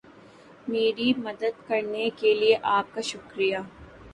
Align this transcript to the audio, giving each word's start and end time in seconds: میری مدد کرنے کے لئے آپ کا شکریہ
میری 0.67 1.13
مدد 1.17 1.67
کرنے 1.67 2.09
کے 2.17 2.33
لئے 2.33 2.55
آپ 2.71 2.93
کا 2.93 3.01
شکریہ 3.01 3.57